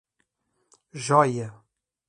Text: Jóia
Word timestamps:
Jóia 1.05 1.47